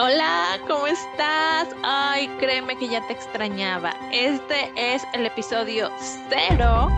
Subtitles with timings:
[0.00, 1.74] Hola, ¿cómo estás?
[1.82, 3.96] Ay, créeme que ya te extrañaba.
[4.12, 5.90] Este es el episodio
[6.28, 6.88] cero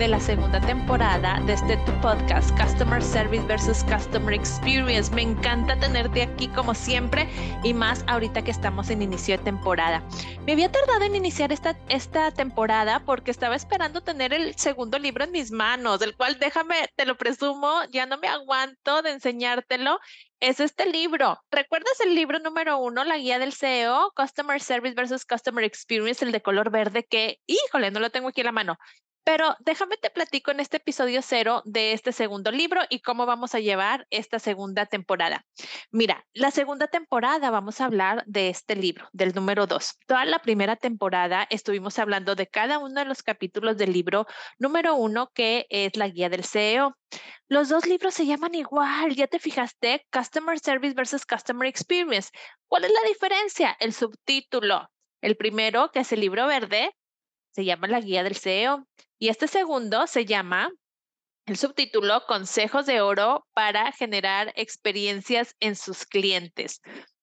[0.00, 5.14] de la segunda temporada de este tu podcast, Customer Service versus Customer Experience.
[5.14, 7.28] Me encanta tenerte aquí como siempre
[7.62, 10.02] y más ahorita que estamos en inicio de temporada.
[10.46, 15.24] Me había tardado en iniciar esta, esta temporada porque estaba esperando tener el segundo libro
[15.24, 20.00] en mis manos, del cual déjame, te lo presumo, ya no me aguanto de enseñártelo
[20.40, 21.38] es este libro.
[21.50, 26.32] ¿Recuerdas el libro número uno, la guía del CEO, Customer Service versus Customer Experience, el
[26.32, 28.78] de color verde que, híjole, no lo tengo aquí en la mano,
[29.24, 33.54] pero déjame te platico en este episodio cero de este segundo libro y cómo vamos
[33.54, 35.44] a llevar esta segunda temporada.
[35.90, 39.96] Mira, la segunda temporada vamos a hablar de este libro, del número dos.
[40.06, 44.26] Toda la primera temporada estuvimos hablando de cada uno de los capítulos del libro
[44.58, 46.96] número uno, que es la guía del CEO.
[47.48, 52.30] Los dos libros se llaman igual, ya te fijaste, Customer Service versus Customer Experience.
[52.68, 53.76] ¿Cuál es la diferencia?
[53.80, 54.90] El subtítulo.
[55.20, 56.92] El primero, que es el libro verde,
[57.52, 58.86] se llama la guía del CEO
[59.20, 60.72] y este segundo se llama
[61.44, 66.80] el subtítulo Consejos de Oro para generar experiencias en sus clientes.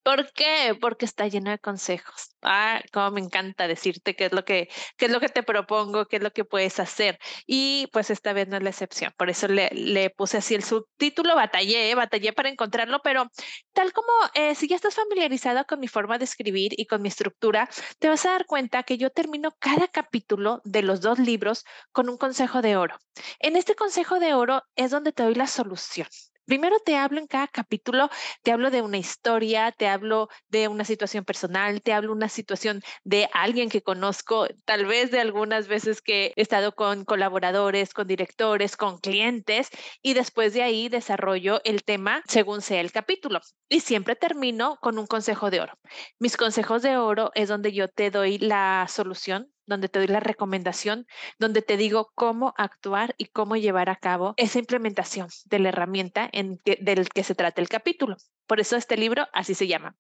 [0.07, 0.73] ¿Por qué?
[0.79, 2.29] Porque está lleno de consejos.
[2.41, 6.05] Ah, como me encanta decirte qué es lo que, qué es lo que te propongo,
[6.05, 7.19] qué es lo que puedes hacer.
[7.45, 9.13] Y pues esta vez no es la excepción.
[9.17, 13.29] Por eso le, puse así el subtítulo, batallé, batallé para encontrarlo, pero
[13.73, 17.09] tal como eh, si ya estás familiarizada con mi forma de escribir y con mi
[17.09, 17.67] estructura,
[17.99, 22.07] te vas a dar cuenta que yo termino cada capítulo de los dos libros con
[22.07, 22.97] un consejo de oro.
[23.39, 26.07] En este consejo de oro es donde te doy la solución.
[26.47, 28.09] Primero te hablo en cada capítulo,
[28.41, 32.81] te hablo de una historia, te hablo de una situación personal, te hablo una situación
[33.03, 38.07] de alguien que conozco, tal vez de algunas veces que he estado con colaboradores, con
[38.07, 39.67] directores, con clientes
[40.01, 43.41] y después de ahí desarrollo el tema según sea el capítulo.
[43.67, 45.73] Y siempre termino con un consejo de oro.
[46.17, 50.19] Mis consejos de oro es donde yo te doy la solución donde te doy la
[50.19, 51.05] recomendación,
[51.37, 56.29] donde te digo cómo actuar y cómo llevar a cabo esa implementación de la herramienta
[56.31, 58.17] en del que se trata el capítulo.
[58.47, 59.95] Por eso este libro así se llama.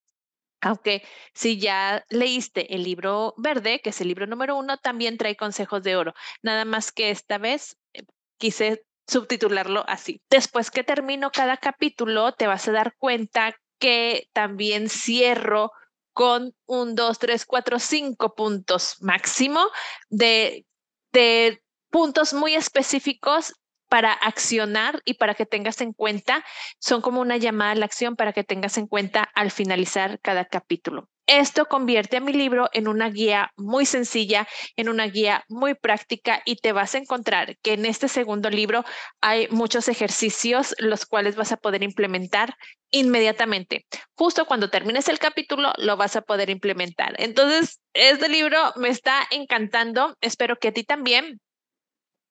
[0.61, 5.35] Aunque si ya leíste el libro verde, que es el libro número uno, también trae
[5.35, 6.13] consejos de oro.
[6.41, 8.03] Nada más que esta vez eh,
[8.37, 10.21] quise subtitularlo así.
[10.29, 15.71] Después que termino cada capítulo, te vas a dar cuenta que también cierro
[16.17, 19.61] con un, dos, tres, cuatro, cinco puntos máximo
[20.09, 20.65] de,
[21.11, 21.61] de
[21.91, 23.53] puntos muy específicos
[23.87, 26.43] para accionar y para que tengas en cuenta,
[26.79, 30.45] son como una llamada a la acción para que tengas en cuenta al finalizar cada
[30.45, 31.07] capítulo.
[31.27, 36.41] Esto convierte a mi libro en una guía muy sencilla, en una guía muy práctica
[36.45, 38.85] y te vas a encontrar que en este segundo libro
[39.19, 42.55] hay muchos ejercicios los cuales vas a poder implementar
[42.91, 43.85] inmediatamente.
[44.15, 47.13] Justo cuando termines el capítulo lo vas a poder implementar.
[47.17, 50.15] Entonces, este libro me está encantando.
[50.21, 51.41] Espero que a ti también.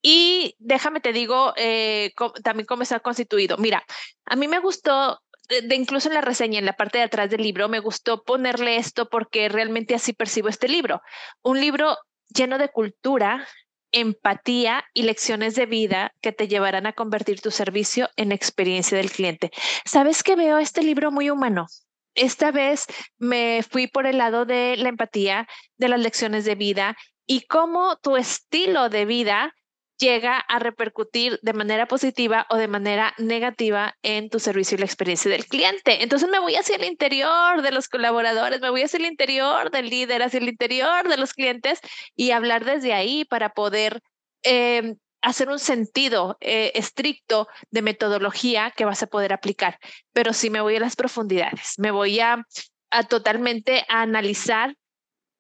[0.02, 2.12] Y déjame te digo eh,
[2.44, 3.58] también cómo está constituido.
[3.58, 3.84] Mira,
[4.24, 7.42] a mí me gustó de, incluso en la reseña, en la parte de atrás del
[7.42, 11.02] libro, me gustó ponerle esto porque realmente así percibo este libro.
[11.42, 11.96] Un libro
[12.34, 13.46] lleno de cultura,
[13.92, 19.10] empatía y lecciones de vida que te llevarán a convertir tu servicio en experiencia del
[19.10, 19.50] cliente.
[19.84, 21.66] ¿Sabes que veo este libro muy humano?
[22.14, 22.86] Esta vez
[23.18, 25.46] me fui por el lado de la empatía,
[25.76, 26.96] de las lecciones de vida
[27.26, 29.54] y cómo tu estilo de vida
[29.98, 34.86] llega a repercutir de manera positiva o de manera negativa en tu servicio y la
[34.86, 36.02] experiencia del cliente.
[36.02, 39.88] Entonces me voy hacia el interior de los colaboradores, me voy hacia el interior del
[39.88, 41.80] líder, hacia el interior de los clientes
[42.14, 44.02] y hablar desde ahí para poder
[44.42, 49.78] em, hacer un sentido eh, estricto de metodología que vas a poder aplicar.
[50.12, 52.44] Pero sí me voy a las profundidades, me voy a,
[52.90, 54.76] a totalmente a analizar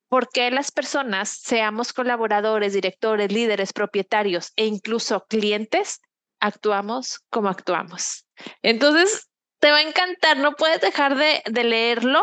[0.08, 6.00] por qué las personas, seamos colaboradores, directores, líderes, propietarios e incluso clientes,
[6.40, 8.26] actuamos como actuamos.
[8.62, 9.28] Entonces,
[9.58, 12.22] te va a encantar, no puedes dejar de, leerlo.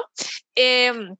[0.55, 1.15] Em,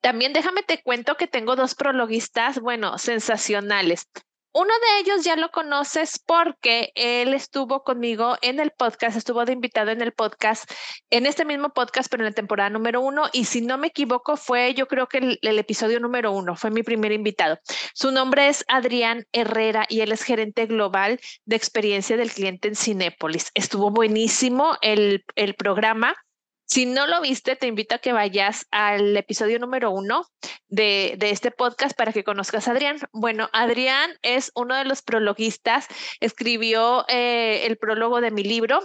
[0.00, 4.08] también déjame te cuento que tengo dos prologuistas, bueno, sensacionales.
[4.54, 9.54] Uno de ellos ya lo conoces porque él estuvo conmigo en el podcast, estuvo de
[9.54, 10.70] invitado en el podcast,
[11.08, 13.30] en este mismo podcast, pero en la temporada número uno.
[13.32, 16.82] Y si no me equivoco, fue yo creo que el, episodio número uno, fue mi
[16.82, 17.58] primer invitado.
[17.94, 22.76] Su nombre es Adrián Herrera y él es gerente global de experiencia del cliente en
[22.76, 23.50] Cinépolis.
[23.54, 26.14] Estuvo buenísimo el, el programa.
[26.64, 30.26] Si no lo viste, te invito a que vayas al episodio número uno
[30.68, 32.98] de, este podcast para que conozcas a Adrián.
[33.12, 35.86] Bueno, Adrián es uno de los prologuistas,
[36.20, 38.80] escribió eh, el prólogo de mi libro,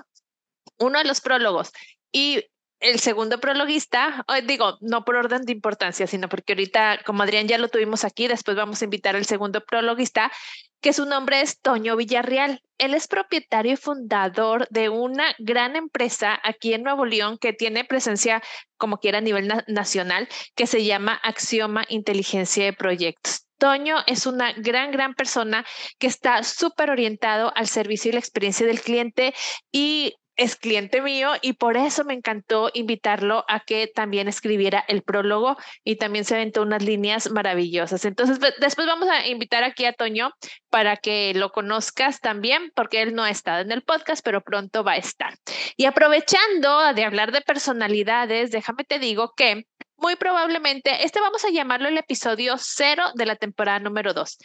[0.79, 1.71] uno de los prólogos.
[2.11, 2.43] Y
[2.79, 7.57] el segundo prologuista, digo, no por orden de importancia, sino porque ahorita, como Adrián ya
[7.57, 10.31] lo tuvimos aquí, después vamos a invitar al segundo prologuista,
[10.79, 12.61] que su nombre es Toño Villarreal.
[12.77, 17.83] Él es propietario y fundador de una gran empresa aquí en Nuevo León que tiene
[17.83, 18.43] presencia,
[18.77, 23.47] como quiera, a nivel nacional, que se llama Axioma Inteligencia de Proyectos.
[23.57, 25.65] Toño es una gran, gran persona
[25.97, 29.33] que está súper orientado al servicio y la experiencia del cliente
[29.71, 35.01] y es cliente mío y por eso me encantó invitarlo a que también escribiera el
[35.01, 38.05] prólogo y también se aventó unas líneas maravillosas.
[38.05, 40.31] Entonces, después vamos a invitar aquí a Toño
[40.69, 44.83] para que lo conozcas también, porque él no ha estado en el podcast, pero pronto
[44.83, 45.33] va a estar.
[45.75, 49.65] Y aprovechando de hablar de personalidades, déjame te digo que
[49.97, 54.37] muy probablemente este vamos a llamarlo el episodio cero de la temporada número dos.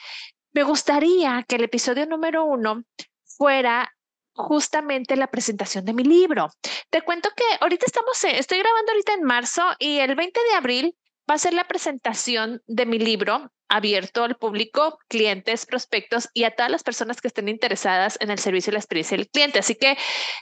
[0.53, 2.83] Me gustaría que el episodio número uno
[3.25, 3.93] fuera
[4.35, 6.51] justamente la presentación de mi libro.
[6.91, 10.97] Te cuento que ahorita estamos, estoy grabando ahorita en marzo y el 20 de abril
[11.31, 16.55] va a ser la presentación de mi libro abierto al público, clientes, prospectos y a
[16.55, 19.59] todas las personas que estén interesadas en el servicio y la experiencia del cliente.
[19.59, 19.97] Así que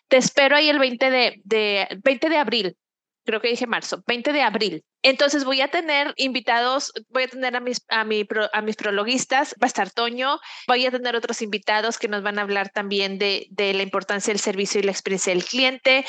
[0.08, 2.76] te espero ahí el 20 de, de 20 de abril
[3.31, 4.85] creo que dije marzo, 20 de abril.
[5.03, 9.55] Entonces voy a tener invitados, voy a tener a mis, a, mi, a mis prologuistas,
[9.55, 13.19] va a estar Toño, voy a tener otros invitados que nos van a hablar también
[13.19, 16.05] de, de la importancia del servicio y la experiencia del cliente.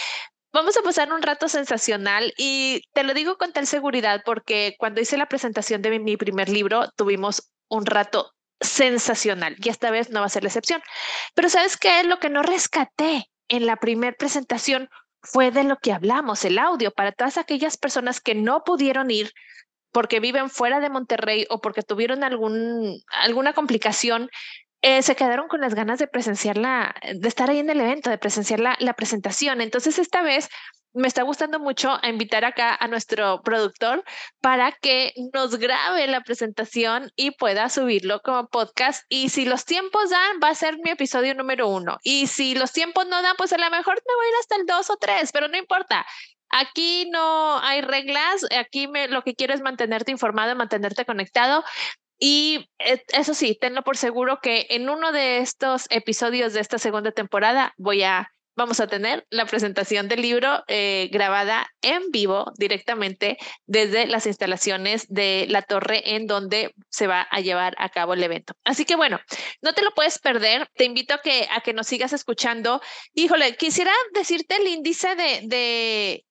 [0.51, 4.99] Vamos a pasar un rato sensacional y te lo digo con tal seguridad porque cuando
[4.99, 10.09] hice la presentación de mi, mi primer libro tuvimos un rato sensacional y esta vez
[10.09, 10.81] no va a ser la excepción.
[11.35, 14.89] Pero ¿sabes qué es lo que no rescaté en la primera presentación?
[15.21, 19.31] Fue de lo que hablamos, el audio, para todas aquellas personas que no pudieron ir
[19.91, 24.29] porque viven fuera de Monterrey o porque tuvieron algún, alguna complicación,
[24.81, 28.09] eh, se quedaron con las ganas de presenciar la, de estar ahí en el evento,
[28.09, 29.61] de presenciar la, la presentación.
[29.61, 30.49] Entonces, esta vez
[30.93, 34.03] me está gustando mucho invitar acá a nuestro productor
[34.41, 39.03] para que nos grabe la presentación y pueda subirlo como podcast.
[39.09, 41.97] Y si los tiempos dan, va a ser mi episodio número uno.
[42.03, 44.55] Y si los tiempos no dan, pues a lo mejor me voy a ir hasta
[44.57, 46.05] el dos o tres, pero no importa.
[46.49, 51.63] Aquí no hay reglas, aquí me, lo que quiero es mantenerte informado, mantenerte conectado.
[52.19, 56.77] Y eh, eso sí, tenlo por seguro que en uno de estos episodios de esta
[56.77, 62.51] segunda temporada voy a vamos a tener la presentación del libro eh, grabada en vivo
[62.57, 68.13] directamente desde las instalaciones de la torre en donde se va a llevar a cabo
[68.13, 68.53] el evento.
[68.63, 69.19] Así que bueno,
[69.61, 70.67] no te lo puedes perder.
[70.75, 72.81] Te invito a que, a que nos sigas escuchando.
[73.13, 76.25] Híjole, quisiera decirte el índice de, de,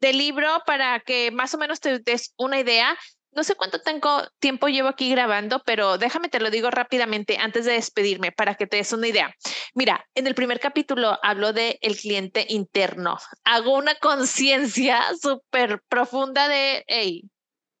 [0.00, 2.96] del libro para que más o menos te des una idea.
[3.32, 7.66] No sé cuánto tengo, tiempo llevo aquí grabando, pero déjame te lo digo rápidamente antes
[7.66, 9.34] de despedirme para que te des una idea.
[9.74, 13.18] Mira, en el primer capítulo hablo de el cliente interno.
[13.44, 17.30] Hago una conciencia súper profunda de, hey,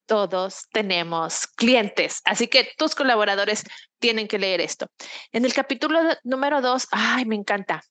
[0.06, 3.64] todos tenemos clientes, así que tus colaboradores
[3.98, 4.86] tienen que leer esto.
[5.32, 7.82] En el capítulo número dos, ay, me encanta.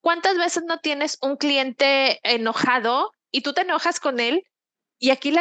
[0.00, 4.44] ¿Cuántas veces no tienes un cliente enojado y tú te enojas con él
[4.98, 5.34] y aquí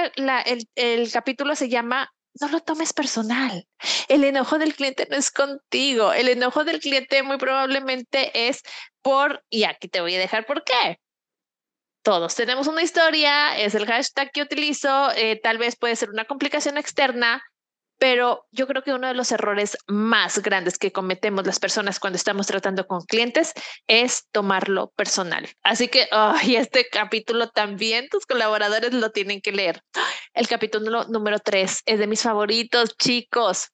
[0.75, 3.67] el, capítulo se llama no lo tomes personal.
[4.07, 6.13] El enojo del cliente no es contigo.
[6.13, 8.63] El enojo del cliente muy probablemente es
[9.03, 10.99] por, y aquí te voy a dejar por qué.
[12.01, 16.25] Todos tenemos una historia, es el hashtag que utilizo, eh, tal vez puede ser una
[16.25, 17.43] complicación externa,
[17.97, 22.17] pero yo creo que uno de los errores más grandes que cometemos las personas cuando
[22.17, 23.53] estamos tratando con clientes
[23.87, 25.49] es tomarlo personal.
[25.63, 29.81] Así que, ay, este capítulo también tus colaboradores lo tienen que leer.
[30.33, 33.69] El capítulo número tres es de mis favoritos, chicos.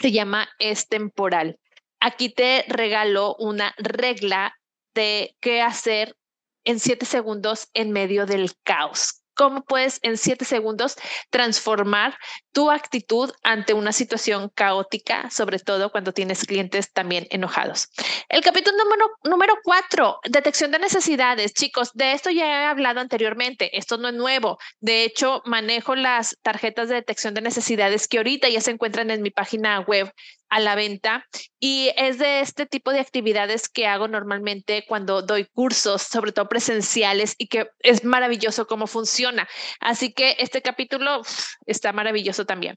[0.00, 1.58] Se llama Es temporal.
[2.00, 4.54] Aquí te regalo una regla
[4.94, 6.16] de qué hacer
[6.64, 10.96] en siete segundos en medio del caos cómo puedes en siete segundos
[11.30, 12.18] transformar
[12.52, 17.88] tu actitud ante una situación caótica, sobre todo cuando tienes clientes también enojados.
[18.28, 21.54] El capítulo número, número cuatro, detección de necesidades.
[21.54, 23.78] Chicos, de esto ya he hablado anteriormente.
[23.78, 24.58] Esto no es nuevo.
[24.78, 29.22] De hecho, manejo las tarjetas de detección de necesidades que ahorita ya se encuentran en
[29.22, 30.12] mi página web
[30.50, 31.26] a la venta
[31.58, 36.48] y es de este tipo de actividades que hago normalmente cuando doy cursos, sobre todo
[36.48, 39.48] presenciales y que es maravilloso cómo funciona.
[39.78, 41.22] Así que este capítulo
[41.66, 42.76] está maravilloso también.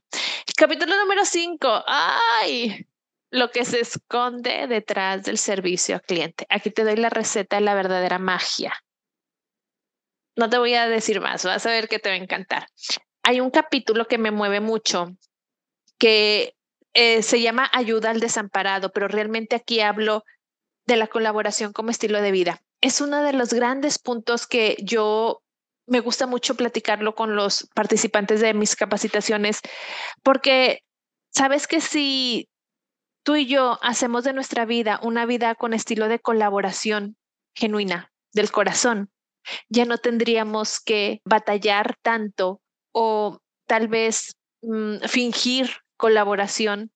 [0.56, 1.84] capítulo número 5.
[1.86, 2.86] ¡Ay!
[3.30, 6.46] Lo que se esconde detrás del servicio al cliente.
[6.48, 8.72] Aquí te doy la receta de la verdadera magia.
[10.36, 12.68] No te voy a decir más, vas a ver que te va a encantar.
[13.24, 15.16] Hay un capítulo que me mueve mucho,
[15.98, 16.54] que
[16.94, 20.24] eh, se llama ayuda al desamparado, pero realmente aquí hablo
[20.86, 22.62] de la colaboración como estilo de vida.
[22.80, 25.42] Es uno de los grandes puntos que yo
[25.86, 29.60] me gusta mucho platicarlo con los participantes de mis capacitaciones,
[30.22, 30.82] porque
[31.30, 32.48] sabes que si
[33.22, 37.16] tú y yo hacemos de nuestra vida una vida con estilo de colaboración
[37.54, 39.10] genuina del corazón,
[39.68, 42.60] ya no tendríamos que batallar tanto
[42.92, 46.92] o tal vez mm, fingir colaboración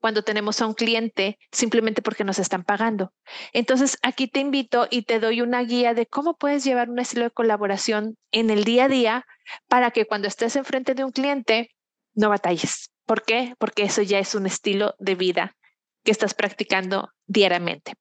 [0.00, 3.12] cuando tenemos a un cliente simplemente porque nos están pagando.
[3.52, 7.24] Entonces, aquí te invito y te doy una guía de cómo puedes llevar un estilo
[7.24, 9.26] de colaboración en el día a día
[9.68, 11.70] para que cuando estés enfrente de un cliente
[12.14, 12.90] no batalles.
[13.06, 13.54] ¿Por qué?
[13.58, 15.56] Porque eso ya es un estilo de vida
[16.04, 17.94] que estás practicando diariamente.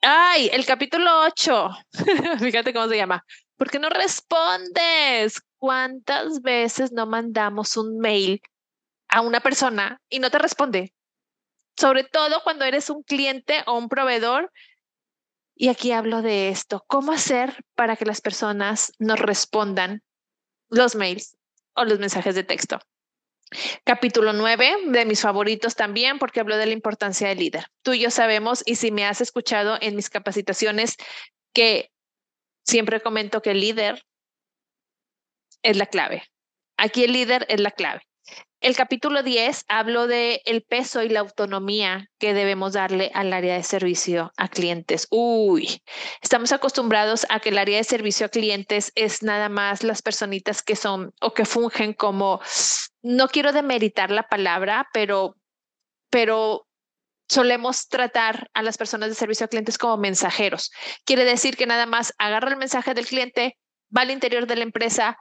[0.00, 1.70] Ay, el capítulo 8.
[2.40, 3.24] Fíjate cómo se llama.
[3.56, 5.40] ¿Por qué no respondes?
[5.58, 8.42] ¿Cuántas veces no mandamos un mail
[9.12, 10.92] a una persona y no te responde?
[11.78, 14.50] Sobre todo cuando eres un cliente o un proveedor.
[15.54, 16.82] Y aquí hablo de esto.
[16.88, 20.02] ¿Cómo hacer para que las personas nos respondan
[20.68, 21.36] los mails
[21.74, 22.80] o los mensajes de texto?
[23.84, 27.66] Capítulo 9, de mis favoritos también, porque habló de la importancia del líder.
[27.82, 30.96] Tú y yo sabemos, y si me has escuchado en mis capacitaciones,
[31.52, 31.92] que
[32.64, 34.02] siempre comento que el líder
[35.62, 36.24] es la clave.
[36.78, 38.02] Aquí el líder es la clave.
[38.62, 43.56] El capítulo 10 habló de el peso y la autonomía que debemos darle al área
[43.56, 45.08] de servicio a clientes.
[45.10, 45.82] Uy,
[46.20, 50.62] estamos acostumbrados a que el área de servicio a clientes es nada más las personitas
[50.62, 52.40] que son o que fungen como,
[53.02, 55.34] no quiero demeritar la palabra, pero,
[56.08, 56.68] pero
[57.28, 60.70] solemos tratar a las personas de servicio a clientes como mensajeros.
[61.04, 63.58] Quiere decir que nada más agarra el mensaje del cliente,
[63.94, 65.18] va al interior de la empresa,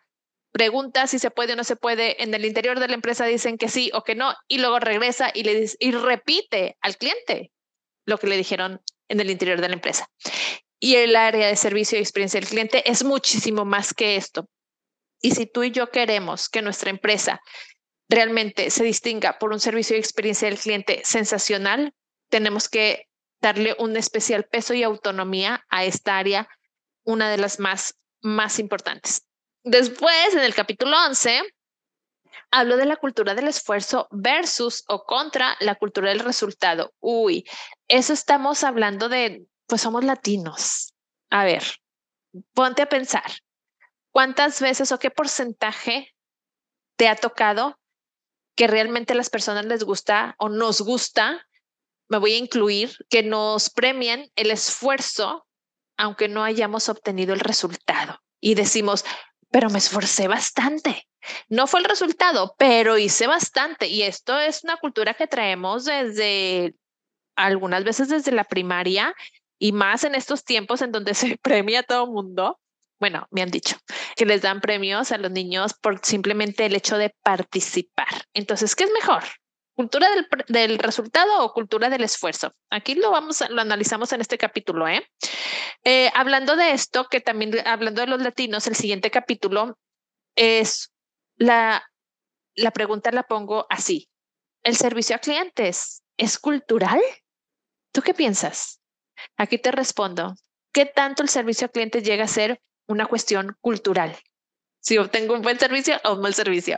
[0.52, 3.58] pregunta si se puede o no se puede, en el interior de la empresa dicen
[3.58, 7.52] que sí o que no, y luego regresa y, le, y repite al cliente
[8.06, 10.10] lo que le dijeron en el interior de la empresa.
[10.80, 14.50] Y el área de servicio y experiencia del cliente es muchísimo más que esto.
[15.22, 17.42] Y si tú y yo queremos que nuestra empresa
[18.10, 21.94] realmente se distinga por un servicio y experiencia del cliente sensacional,
[22.30, 23.08] tenemos que
[23.42, 26.48] darle un especial peso y autonomía a esta área,
[27.04, 29.24] una de las más, más importantes.
[29.64, 31.44] Después, en el capítulo 11,
[32.50, 36.94] hablo de la cultura del esfuerzo versus o contra la cultura del resultado.
[37.00, 37.46] Uy,
[37.88, 40.96] eso estamos hablando de, pues somos latinos.
[41.30, 41.64] A ver,
[42.54, 43.32] ponte a pensar,
[44.12, 46.12] ¿cuántas veces o qué porcentaje
[46.98, 47.80] te ha tocado
[48.56, 51.48] que realmente a las personas les gusta o nos gusta,
[52.10, 55.48] me voy a incluir, que nos premien el esfuerzo
[55.98, 58.20] aunque no hayamos obtenido el resultado?
[58.40, 59.06] Y decimos,
[59.52, 61.08] pero me esforcé bastante.
[61.50, 63.88] No fue el resultado, pero hice bastante.
[63.88, 66.74] Y esto es una cultura que traemos desde
[67.36, 69.14] algunas veces desde la primaria
[69.60, 72.60] y más en estos tiempos en donde se premia a todo mundo.
[73.00, 73.78] Bueno, me han dicho
[74.16, 78.26] que les dan premios a los niños por simplemente el hecho de participar.
[78.34, 79.24] Entonces, ¿qué es mejor?
[79.82, 80.08] ¿Cultura
[80.48, 82.54] del, resultado o cultura del esfuerzo?
[82.70, 85.10] Aquí lo vamos, lo analizamos en este capítulo, ¿eh?
[85.84, 89.80] Eh, hablando de esto, que también hablando de los latinos, el siguiente capítulo
[90.36, 90.94] es
[91.36, 91.84] la,
[92.54, 94.08] la pregunta la pongo así.
[94.62, 97.02] ¿El servicio a clientes es cultural?
[97.92, 98.82] ¿Tú qué piensas?
[99.36, 100.36] Aquí te respondo.
[100.72, 104.16] ¿Qué tanto el servicio a clientes llega a ser una cuestión cultural?
[104.80, 106.78] Si obtengo un buen servicio o un mal servicio.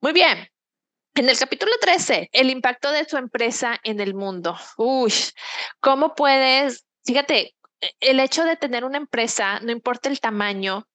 [0.00, 0.48] Muy bien.
[1.14, 4.56] En el capítulo 13, el impacto de tu empresa en el mundo.
[4.76, 5.12] Uy,
[5.80, 7.54] ¿cómo puedes, fíjate,
[7.98, 10.86] el hecho de tener una empresa, no importa el tamaño,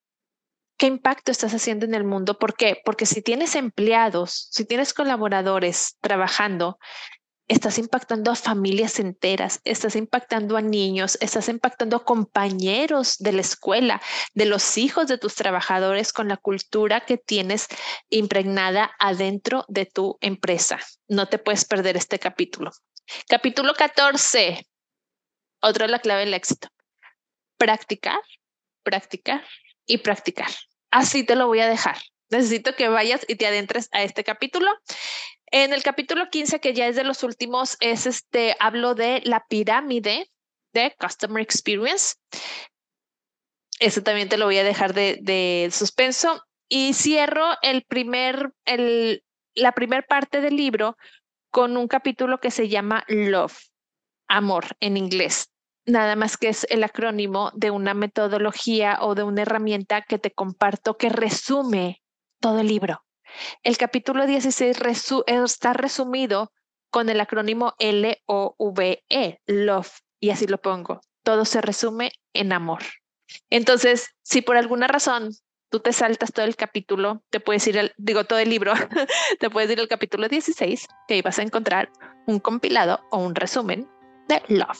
[0.78, 2.40] ¿qué impacto estás haciendo en el mundo?
[2.40, 2.82] ¿Por qué?
[2.86, 6.78] Porque si tienes empleados, si tienes colaboradores trabajando,
[7.48, 13.42] estás impactando a familias enteras, estás impactando a niños, estás impactando a compañeros de la
[13.42, 14.02] escuela,
[14.34, 17.68] de los hijos de tus trabajadores con la cultura que tienes
[18.10, 20.80] impregnada adentro de tu empresa.
[21.08, 22.72] No te puedes perder este capítulo.
[23.28, 24.66] Capítulo 14.
[25.62, 26.70] Otra de la clave del éxito
[27.58, 28.20] practicar,
[28.84, 29.44] practicar
[29.86, 30.50] y practicar.
[30.92, 31.98] Así te lo voy a dejar.
[32.30, 34.70] Necesito que vayas y te adentres a este capítulo.
[35.58, 39.46] En el capítulo 15, que ya es de los últimos, es este, hablo de la
[39.48, 40.30] pirámide
[40.74, 42.16] de Customer Experience.
[43.80, 46.44] Eso también te lo voy a dejar de, de suspenso.
[46.68, 50.98] Y cierro el primer, el, la primera parte del libro
[51.52, 53.58] con un capítulo que se llama Love,
[54.28, 55.50] amor en inglés
[55.88, 60.32] nada más que es el acrónimo de una metodología o de una herramienta que te
[60.32, 62.02] comparto que resume
[62.42, 63.05] todo el libro.
[63.64, 64.78] El capítulo 16
[65.28, 66.52] está resumido
[66.90, 71.02] con el acrónimo L-O-V-E, Love, y así lo pongo.
[71.24, 72.84] Todo se resume en amor.
[73.50, 75.32] Entonces, si por alguna razón
[75.70, 78.74] tú te saltas todo el capítulo, te puedes ir, al, digo, todo el libro,
[79.40, 81.92] te puedes ir al capítulo 16, que ahí vas a encontrar
[82.28, 83.90] un compilado o un resumen
[84.28, 84.80] de Love.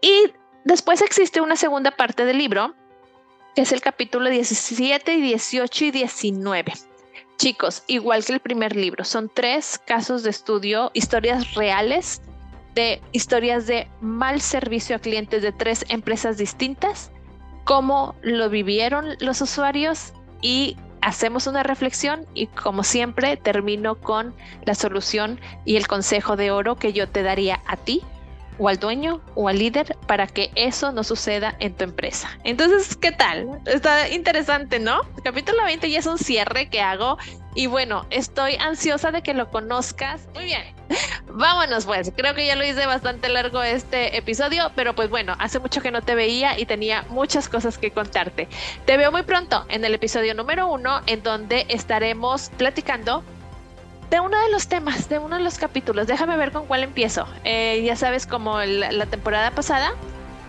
[0.00, 0.32] Y
[0.64, 2.74] después existe una segunda parte del libro,
[3.54, 6.72] que es el capítulo 17 y 18 y 19.
[7.36, 12.22] Chicos, igual que el primer libro, son tres casos de estudio, historias reales
[12.74, 17.10] de historias de mal servicio a clientes de tres empresas distintas,
[17.64, 24.74] cómo lo vivieron los usuarios y hacemos una reflexión y como siempre termino con la
[24.74, 28.02] solución y el consejo de oro que yo te daría a ti
[28.58, 32.30] o al dueño o al líder para que eso no suceda en tu empresa.
[32.44, 33.60] Entonces, ¿qué tal?
[33.66, 35.00] Está interesante, ¿no?
[35.22, 37.18] capítulo 20 ya es un cierre que hago
[37.54, 40.28] y bueno, estoy ansiosa de que lo conozcas.
[40.34, 40.62] Muy bien.
[41.26, 45.58] Vámonos pues, creo que ya lo hice bastante largo este episodio, pero pues bueno, hace
[45.58, 48.48] mucho que no te veía y tenía muchas cosas que contarte.
[48.84, 53.24] Te veo muy pronto en el episodio número uno, en donde estaremos platicando
[54.10, 56.06] de uno de los temas, de uno de los capítulos.
[56.06, 57.26] Déjame ver con cuál empiezo.
[57.44, 59.92] Eh, ya sabes, como la temporada pasada,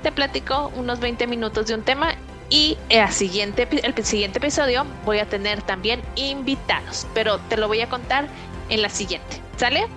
[0.04, 2.16] te platico unos 20 minutos de un tema
[2.50, 7.82] y el siguiente, el siguiente episodio voy a tener también invitados, pero te lo voy
[7.82, 8.28] a contar
[8.70, 9.42] en la siguiente.
[9.58, 9.88] ¿Sale?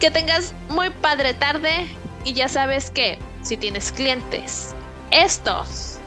[0.00, 1.86] Que tengas muy padre tarde
[2.24, 4.74] y ya sabes que si tienes clientes,
[5.10, 5.98] estos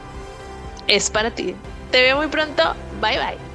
[0.86, 1.54] es para ti.
[1.90, 2.74] Te veo muy pronto.
[3.00, 3.47] Bye bye.